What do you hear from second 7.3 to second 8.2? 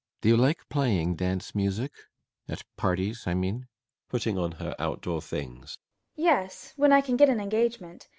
engagement.